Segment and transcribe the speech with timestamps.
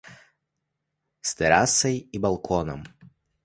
[1.31, 2.81] З тэрасай і балконам.